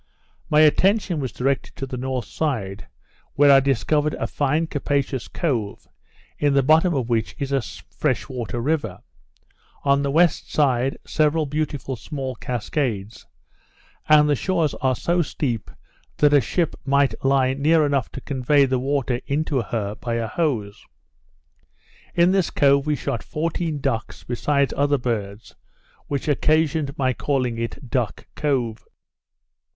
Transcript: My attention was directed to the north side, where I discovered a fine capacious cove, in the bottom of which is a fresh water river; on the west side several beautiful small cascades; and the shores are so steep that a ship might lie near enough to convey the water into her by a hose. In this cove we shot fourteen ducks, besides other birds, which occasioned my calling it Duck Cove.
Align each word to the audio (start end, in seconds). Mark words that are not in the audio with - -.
My 0.49 0.61
attention 0.61 1.19
was 1.19 1.31
directed 1.31 1.75
to 1.75 1.85
the 1.85 1.95
north 1.95 2.25
side, 2.25 2.87
where 3.35 3.51
I 3.51 3.59
discovered 3.59 4.15
a 4.15 4.25
fine 4.25 4.65
capacious 4.65 5.27
cove, 5.27 5.87
in 6.39 6.55
the 6.55 6.63
bottom 6.63 6.95
of 6.95 7.07
which 7.07 7.35
is 7.37 7.51
a 7.51 7.61
fresh 7.61 8.27
water 8.27 8.59
river; 8.59 9.03
on 9.83 10.01
the 10.01 10.09
west 10.09 10.51
side 10.51 10.97
several 11.05 11.45
beautiful 11.45 11.95
small 11.95 12.33
cascades; 12.33 13.27
and 14.09 14.27
the 14.27 14.33
shores 14.33 14.73
are 14.81 14.95
so 14.95 15.21
steep 15.21 15.69
that 16.17 16.33
a 16.33 16.41
ship 16.41 16.75
might 16.83 17.13
lie 17.23 17.53
near 17.53 17.85
enough 17.85 18.11
to 18.13 18.21
convey 18.21 18.65
the 18.65 18.79
water 18.79 19.21
into 19.27 19.61
her 19.61 19.93
by 19.93 20.15
a 20.15 20.25
hose. 20.27 20.83
In 22.15 22.31
this 22.31 22.49
cove 22.49 22.87
we 22.87 22.95
shot 22.95 23.21
fourteen 23.21 23.79
ducks, 23.79 24.23
besides 24.23 24.73
other 24.75 24.97
birds, 24.97 25.53
which 26.07 26.27
occasioned 26.27 26.97
my 26.97 27.13
calling 27.13 27.59
it 27.59 27.91
Duck 27.91 28.25
Cove. 28.35 28.83